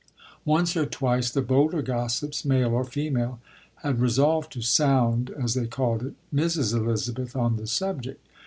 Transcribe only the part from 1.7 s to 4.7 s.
gos sips, male or female, had resolved to